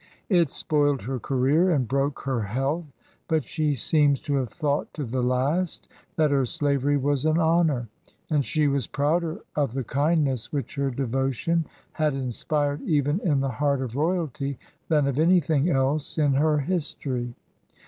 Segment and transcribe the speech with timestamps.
[0.29, 2.87] It spoiled her career, and broke her health,
[3.27, 7.87] but she seems to have thought to the last that her slavery was an honor;
[8.27, 13.49] and she was prouder of the kindness which her devotion had inspired even in the
[13.49, 14.57] heart of royalty,
[14.89, 17.35] than of anything else in her his tory.